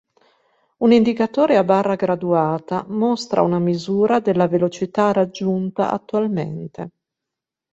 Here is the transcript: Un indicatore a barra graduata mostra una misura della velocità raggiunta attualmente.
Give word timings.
Un 0.77 0.93
indicatore 0.93 1.57
a 1.57 1.63
barra 1.63 1.93
graduata 1.93 2.85
mostra 2.87 3.43
una 3.43 3.59
misura 3.59 4.19
della 4.19 4.47
velocità 4.47 5.11
raggiunta 5.11 5.91
attualmente. 5.91 6.89